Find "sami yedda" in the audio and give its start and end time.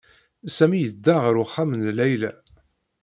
0.57-1.15